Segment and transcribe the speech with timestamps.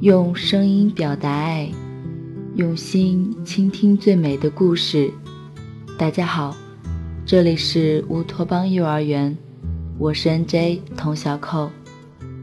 [0.00, 1.70] 用声音表达爱，
[2.54, 5.12] 用心倾听最美的故事。
[5.98, 6.56] 大家好，
[7.26, 9.36] 这里是乌托邦幼儿园，
[9.98, 11.70] 我是 NJ 童小扣，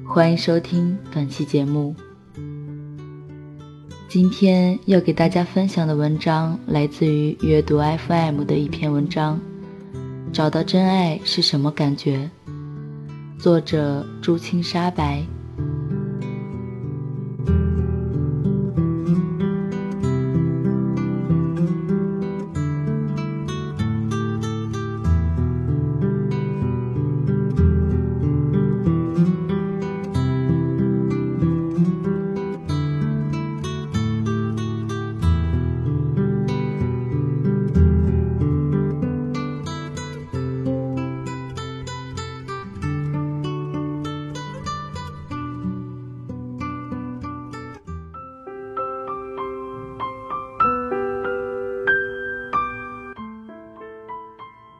[0.06, 1.96] 欢迎收听本期节目。
[4.08, 9.36] 今天要给大家分享的文章来自于阅读 FM 的一篇文章，
[10.32, 12.30] 《找到真爱是什么感觉》，
[13.42, 15.26] 作者朱青沙白。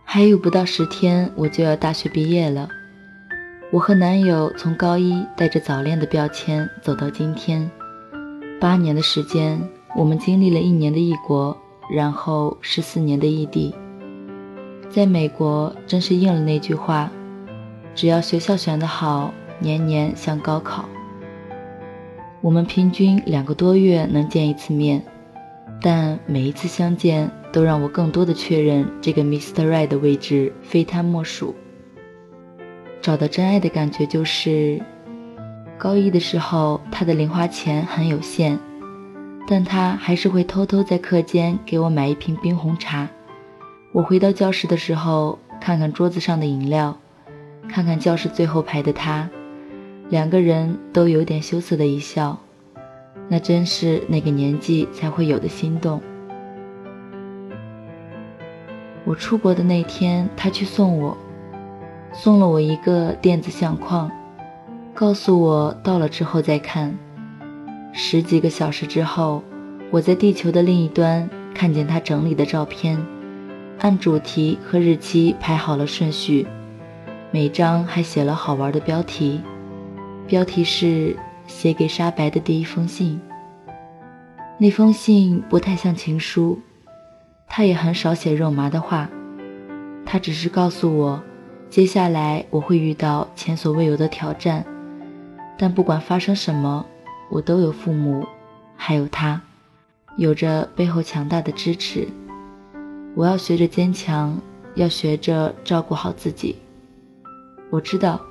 [0.10, 2.70] 还有不到十天，我就要大学毕业了。
[3.74, 7.70] 我和男友从高一带着早恋的标签走到今天，
[8.58, 9.62] 八年的时间，
[9.98, 11.56] 我们经历了一年的异国，
[11.94, 13.76] 然后十四年的异地。
[14.90, 17.12] 在美国，真是应了那句话：
[17.94, 20.86] 只要学校选得好，年年像高考。
[22.40, 25.04] 我们平均两个多月能见一次面。
[25.82, 29.68] 但每一次相见，都让我更多的确认这个 Mr.
[29.68, 31.56] Right 的位置非他莫属。
[33.02, 34.80] 找到真爱的感觉就是，
[35.76, 38.60] 高一的时候他的零花钱很有限，
[39.48, 43.10] 但他还是会偷偷在课间给我买一瓶冰红茶。
[43.92, 46.96] 我回到教室的时候，看看桌子上的饮料，
[47.68, 49.28] 看看教室最后排的他，
[50.12, 52.38] 两个人都有点羞涩的一笑。
[53.28, 56.00] 那真是那个年纪才会有的心动。
[59.08, 61.18] 我出国的那天，他去送我，
[62.12, 64.12] 送了我一个电子相框，
[64.94, 66.94] 告诉我到了之后再看。
[67.94, 69.42] 十几个小时之后，
[69.92, 73.02] 我在地球的另一端看见他整理的照片，
[73.80, 76.46] 按主题和日期排好了顺序，
[77.32, 79.42] 每张还写了好玩的标题，
[80.28, 81.16] 标题是。
[81.48, 83.18] 写给沙白的第一封信。
[84.58, 86.60] 那封信不太像情书，
[87.48, 89.10] 他也很少写肉麻的话，
[90.06, 91.24] 他只是告诉我，
[91.70, 94.66] 接下来我会遇到前所未有的挑战，
[95.58, 96.86] 但不管发生什么，
[97.30, 98.26] 我都有父母，
[98.76, 99.42] 还有他，
[100.18, 102.08] 有着背后强大的支持。
[103.16, 104.40] 我要学着坚强，
[104.76, 106.58] 要学着照顾好自己。
[107.70, 108.22] 我知道。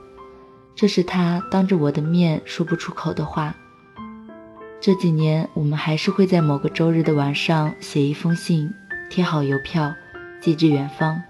[0.78, 3.56] 这是他当着我的面说不出口的话。
[4.78, 8.70] 这几年，我们还是会在某个周日的晚上写一封信，
[9.08, 9.94] 贴好邮票，
[10.40, 11.22] 寄至远方，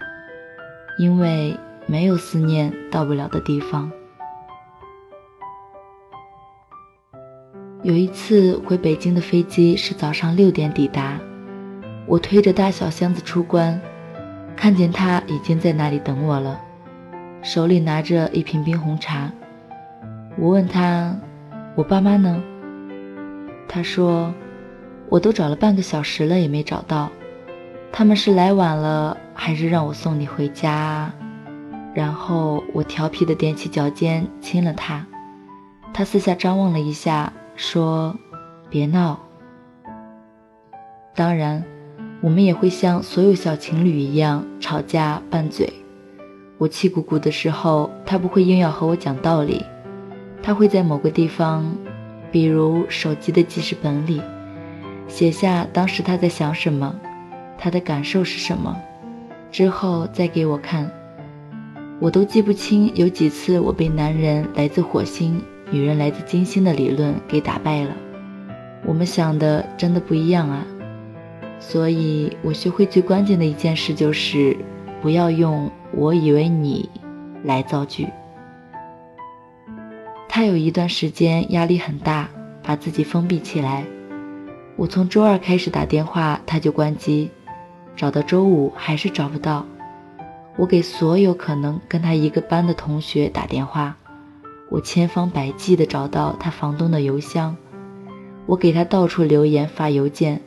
[0.99, 1.57] 因为
[1.87, 3.91] 没有思念到不了的地方。
[7.83, 11.21] 有一次回北京的飞机是早上六点抵达，
[12.07, 13.81] 我推着大小箱子出关，
[14.57, 16.61] 看见他已经在那里等我了。
[17.43, 19.31] 手里拿着一瓶冰红茶，
[20.37, 21.15] 我问他
[21.77, 22.43] ：“我爸妈呢？”
[23.69, 24.35] 他说
[25.09, 27.09] ：“我都找了半个小时了，也没找到。
[27.93, 31.13] 他们是来晚了，还是让我送你回家？”
[31.95, 35.07] 然后我调皮的踮起脚尖亲了他。
[35.95, 38.15] 他四下张望了一下，说
[38.69, 39.19] ：“别闹。”
[41.17, 41.65] 当然，
[42.21, 45.73] 我们也会像所有小情侣一样吵架拌嘴。
[46.59, 49.65] 我气鼓鼓的时候，他不会硬要和我讲道理，
[50.43, 51.65] 他会在某个地方，
[52.31, 54.21] 比如手机的记事本里，
[55.09, 56.95] 写下当时他在想什么，
[57.59, 58.77] 他的感受是什么，
[59.51, 60.91] 之后再给我看。
[61.99, 67.97] 我都记不清有几次我被男人来自火星，女人来自金星的理论给打败了。
[68.85, 70.65] 我们想的真的不一样啊，
[71.59, 74.57] 所以我学会最关键的一件事就是，
[75.01, 75.71] 不要用。
[75.93, 76.91] 我以为你
[77.43, 78.07] 来造句。
[80.29, 82.29] 他有一段时间压力很大，
[82.63, 83.85] 把自己封闭起来。
[84.77, 87.31] 我从周二开始打电话，他就关机，
[87.97, 89.65] 找到周五还是找不到。
[90.57, 93.97] 我给所有可能跟他一个班的同学打电话，
[94.71, 97.57] 我千方百计地找到他房东的邮箱，
[98.47, 100.41] 我给他到处留言发邮件，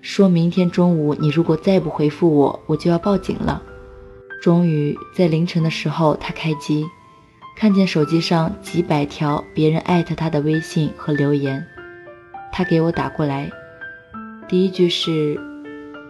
[0.00, 3.62] 说明天中午你如果再不回复我，我就要报警了。
[4.40, 6.86] 终于在凌晨的时候，他开机，
[7.56, 11.66] 看见手机上几百条别人艾特他的微信和留言，
[12.52, 13.50] 他给我打过来，
[14.46, 15.36] 第一句是：“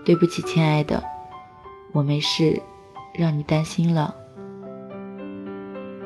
[0.05, 1.03] 对不起，亲爱的，
[1.93, 2.61] 我没事，
[3.15, 4.15] 让你担心了。”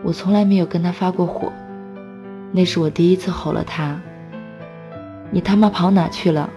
[0.04, 1.52] 我从来没有跟他发过火，
[2.50, 4.00] 那是我第一次吼了他
[5.30, 6.50] ：“你他妈跑哪去了？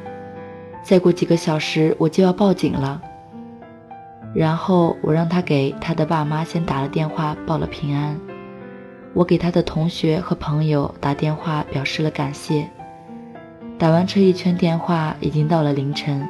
[0.82, 3.02] 再过几个小时我就要报警了。”
[4.34, 8.20] 然后我让他给他的爸妈先打了电话报了平安，
[9.14, 12.68] 我给他的同学和朋友打电话表示了感谢。
[13.78, 16.28] 打完这一圈电话，已经到了凌晨。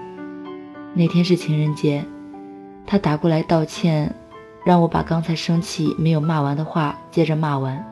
[0.95, 2.03] 那天是情人节，
[2.87, 4.15] 他打过来道歉，
[4.65, 7.85] 让我把刚才生气没有骂完的话接着骂完，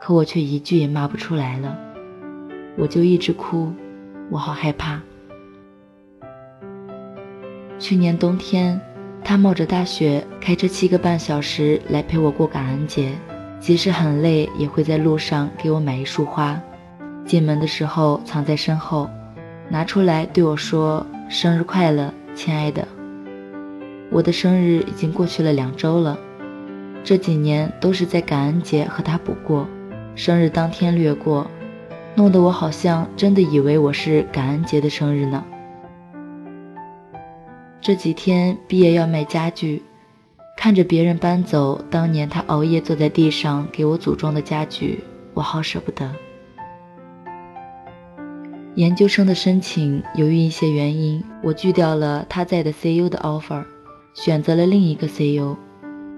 [0.00, 1.76] 可我却一句也骂不出来了，
[2.78, 3.70] 我就一直哭，
[4.30, 5.00] 我好害怕。
[7.78, 8.80] 去年冬天。
[9.28, 13.10] 他冒着大雪开车七个半小时来陪我过感恩节，
[13.58, 16.56] 即使很累，也会在路上给我买一束花。
[17.24, 19.10] 进门的时候藏在身后，
[19.68, 22.86] 拿出来对我说：“生日快乐，亲爱的。”
[24.10, 26.16] 我的生日已经过去了两周了，
[27.02, 29.66] 这几年都是在感恩节和他补过，
[30.14, 31.50] 生日当天略过，
[32.14, 35.44] 弄得我好像真的以为我是感恩节的生日呢。
[37.80, 39.82] 这几天毕业要卖家具，
[40.56, 45.02] 看着别人搬走当年他熬夜坐在地上给我组装的家具，
[45.34, 46.08] 我好舍不得。
[48.76, 53.64] 研究生的申请，由于一些原因，我拒掉了他在的 CU 的 offer，
[54.12, 55.56] 选择了另一个 CU，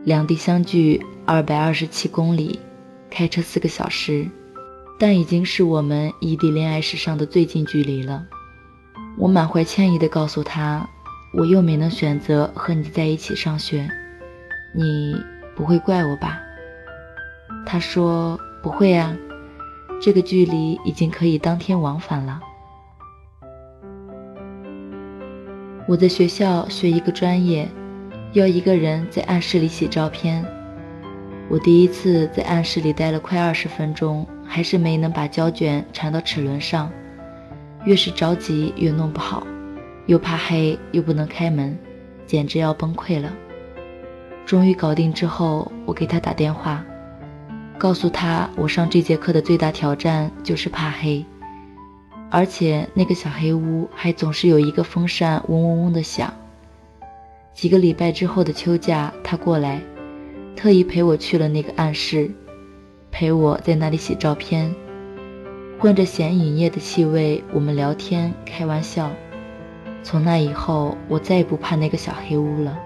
[0.04, 2.58] 两地相距二百二十七公里，
[3.08, 4.28] 开车四个小时，
[4.98, 8.26] 但已经是我们异地恋爱史上的最近距离了。
[9.16, 10.88] 我满怀歉意地告诉他。
[11.34, 13.86] 我又没能选择和你在一起上学，
[14.74, 15.14] 你
[15.54, 16.40] 不会怪我吧？
[17.66, 19.14] 他说不会啊，
[20.00, 22.40] 这个距离已经可以当天往返了。
[25.88, 27.66] 我在学校学一个专业，
[28.34, 30.44] 要一个人在暗室里洗照片。
[31.48, 36.92] 我第一次在暗室里待了快二十分钟，还是没能把胶卷缠到齿轮上，
[37.86, 39.46] 越是着急越弄不好。
[40.04, 41.74] 又怕黑，又不能开门，
[42.26, 43.32] 简直要崩溃了。
[44.44, 46.84] 终于搞定之后，我给他打电话，
[47.78, 51.24] 告诉他我上这节课的最大挑战就是怕黑，
[52.30, 56.32] 而且那个小黑屋还总是有一个风扇嗡嗡嗡的响。
[57.54, 59.80] 几个礼拜之后的秋假，他过来，
[60.54, 62.30] 特意陪我去了那个暗室，
[63.10, 64.72] 陪我在那里洗照片，
[65.78, 69.10] 混着显影液的气味，我们聊天开玩笑。
[70.02, 72.78] 从那以后，我再也不怕那个小黑屋了。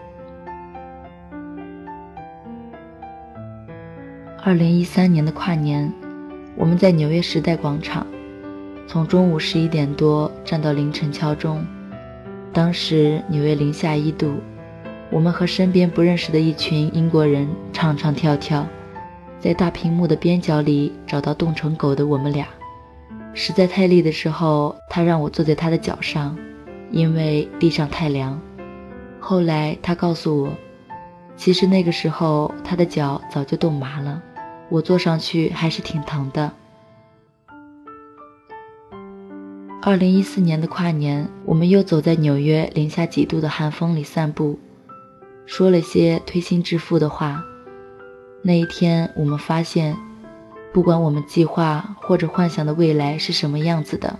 [4.45, 5.93] 二零一三年的跨年，
[6.57, 8.07] 我们在纽约时代广场，
[8.87, 11.65] 从中午十一点多站到凌晨敲钟。
[12.53, 14.35] 当时纽约零下一度，
[15.11, 18.67] 我们和身边不认识的一群英国人唱唱跳跳，
[19.41, 22.47] 在大屏幕的边角里找到冻成狗的我们俩。
[23.35, 26.37] 实在太累的时候，他让我坐在他的脚上。
[26.91, 28.39] 因为地上太凉，
[29.19, 30.51] 后来他告诉我，
[31.37, 34.23] 其实那个时候他的脚早就冻麻了，
[34.69, 36.53] 我坐上去还是挺疼的。
[39.85, 44.57] 二零一四年的跨年，我们又走在纽约零下几度的寒风里散步，
[45.45, 47.43] 说了些推心置腹的话。
[48.43, 49.97] 那一天，我们发现，
[50.73, 54.17] 不管我们计划或者幻想的未来是什么样子的。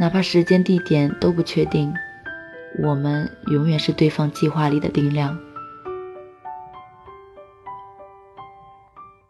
[0.00, 1.94] 哪怕时间地点都不确定，
[2.82, 5.38] 我们永远是对方计划里的定量。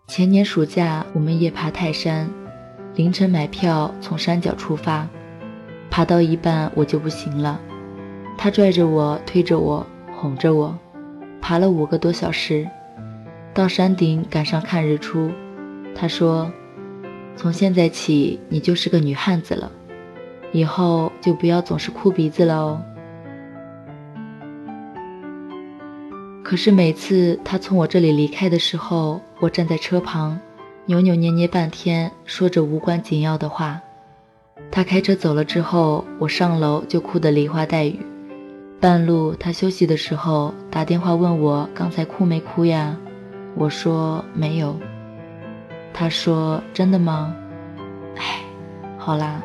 [0.07, 2.31] 前年暑假，我们夜爬泰山，
[2.95, 5.07] 凌晨买票从山脚出发，
[5.93, 7.61] 爬到一半我就不行了，
[8.39, 10.75] 他拽着我，推着我，哄着我，
[11.39, 12.67] 爬了五个多小时，
[13.53, 15.31] 到山顶赶上看日出。
[15.95, 16.51] 他说
[17.37, 19.71] ：“从现在起，你就是个女汉子了。”
[20.51, 22.83] 以后就不要总是哭鼻子了哦。
[26.43, 30.41] 可是每次他从我这里离开的时候，我站在车旁，
[30.87, 33.83] 扭扭捏捏半天，说着无关紧要的话。
[34.71, 38.01] 他开车走了之后，我上楼就哭得梨花带雨。
[38.81, 42.97] 半路他休息的时候打电话问我刚才哭没哭呀？
[43.55, 44.77] 我说没有。
[45.95, 47.35] 他说真的吗？
[48.17, 48.41] 哎，
[48.99, 49.43] 好啦。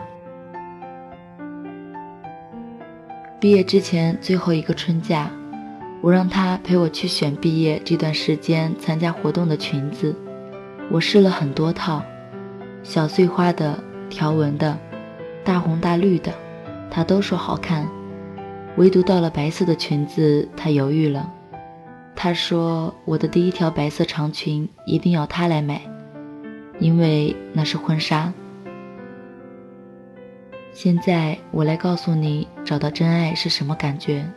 [3.40, 5.30] 毕业之前最后一个春假，
[6.02, 10.16] 我让他陪我去选毕业这段时间参加活动的裙子。
[10.90, 12.02] 我试了很多套，
[12.82, 13.78] 小碎花的、
[14.10, 14.76] 条纹的、
[15.48, 16.34] 大红大绿的，
[16.92, 17.88] 他都说好看，
[18.76, 21.32] 唯独到了白色的裙子，他犹豫了。
[22.18, 25.82] 他说：“我的第一条白色长裙一定要他来买，
[26.80, 28.34] 因为那是婚纱。”
[30.76, 34.30] 现在我来告诉你，找到真爱是什么感觉？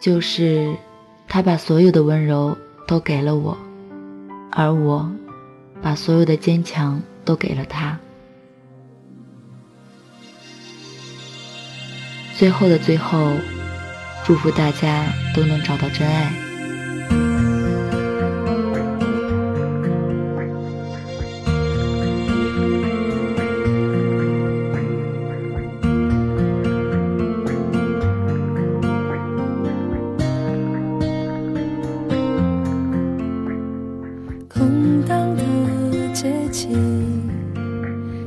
[0.00, 0.74] 就是
[1.28, 3.54] 他把所有的温柔都给了我，
[4.50, 5.12] 而我
[5.82, 8.00] 把所有的坚强都给了他。
[12.40, 13.36] 最后的最后，
[14.24, 15.04] 祝福大家
[15.34, 16.32] 都能找到真爱。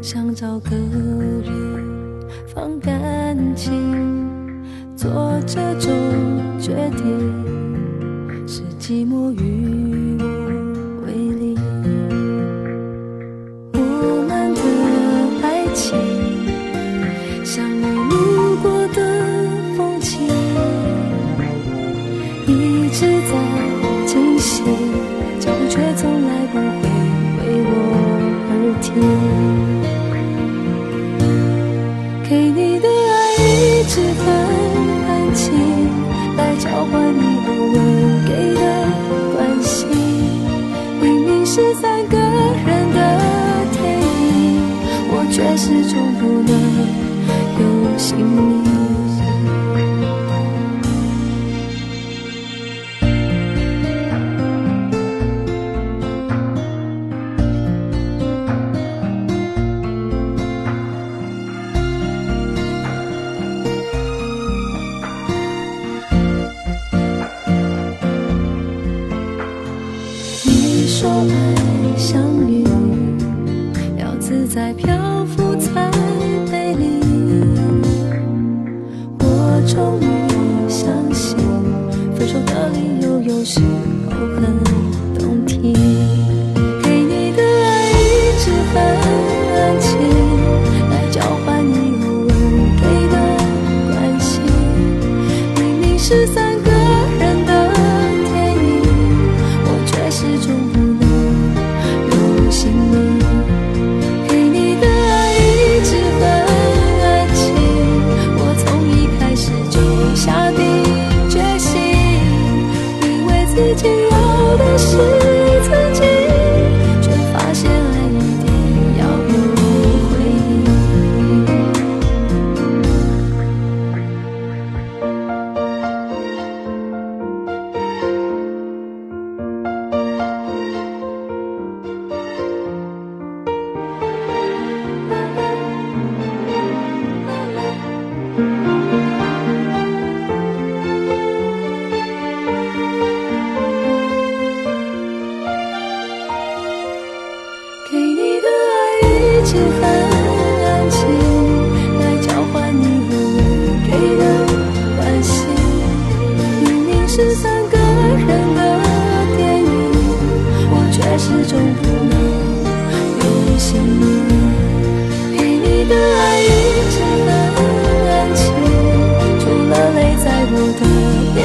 [0.01, 1.82] 想找个人
[2.53, 4.61] 放感情
[4.95, 5.91] 做这种
[6.59, 9.62] 决定是寂寞与
[45.65, 46.51] 始终不能
[47.57, 48.82] 有姓名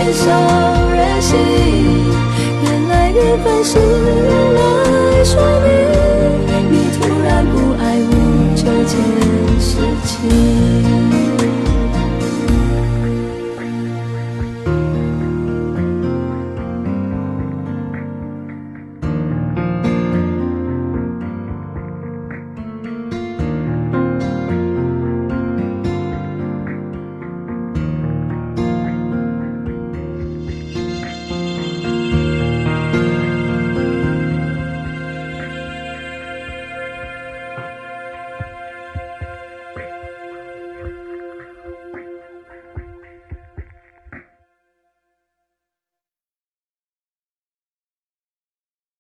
[0.09, 0.33] 年少
[0.91, 1.37] 任性，
[2.63, 5.69] 原来缘分是来说明。
[6.71, 8.13] 你突然不爱我，
[8.57, 9.28] 就结。